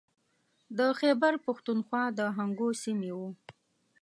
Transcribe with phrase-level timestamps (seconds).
[0.77, 3.19] د خیبر پښتونخوا د هنګو سیمې و.